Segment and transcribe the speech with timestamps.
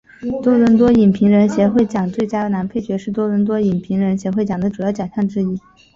[0.41, 5.59] 多伦多影评人协会奖最佳男配角是多伦多影评人协会奖的主要奖项之一。